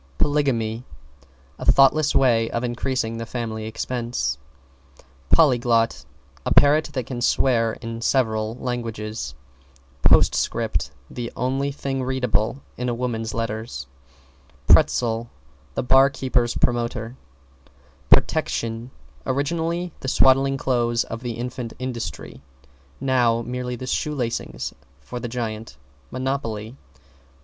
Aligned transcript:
=POLYGAMY= 0.17 0.83
A 1.59 1.71
thoughtless 1.71 2.15
way 2.15 2.49
of 2.49 2.63
increasing 2.63 3.17
the 3.19 3.25
family 3.27 3.67
expenses. 3.67 4.39
=POLYGLOT= 5.29 6.05
A 6.43 6.51
parrot 6.51 6.89
that 6.93 7.05
can 7.05 7.21
swear 7.21 7.73
in 7.73 8.01
several 8.01 8.55
languages. 8.55 9.35
=POSTSCRIPT= 10.01 10.89
The 11.11 11.31
only 11.35 11.71
thing 11.71 12.01
readable 12.01 12.63
in 12.77 12.89
a 12.89 12.95
woman's 12.95 13.35
letter. 13.35 13.63
=PRETZEL= 14.65 15.29
The 15.75 15.83
bar 15.83 16.09
keeper's 16.09 16.55
promoter. 16.55 17.15
=PROTECTION= 18.09 18.89
Originally, 19.27 19.91
the 19.99 20.07
swaddling 20.07 20.57
clothes 20.57 21.03
of 21.03 21.21
the 21.21 21.33
infant, 21.33 21.73
Industry; 21.77 22.41
now, 22.99 23.43
merely 23.43 23.75
the 23.75 23.85
shoe 23.85 24.15
lacings 24.15 24.73
for 24.99 25.19
the 25.19 25.27
giant, 25.27 25.77
Monopoly. 26.09 26.75